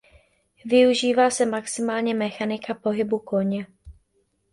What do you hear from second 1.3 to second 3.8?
maximálně mechanika pohybu koně.